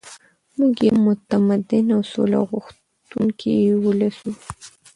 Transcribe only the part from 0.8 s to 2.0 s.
یو متمدن